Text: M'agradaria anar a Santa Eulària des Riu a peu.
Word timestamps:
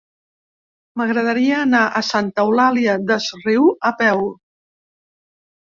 M'agradaria 1.01 1.59
anar 1.67 1.83
a 1.99 2.03
Santa 2.09 2.47
Eulària 2.49 2.99
des 3.13 3.31
Riu 3.45 3.73
a 3.93 3.95
peu. 4.05 4.29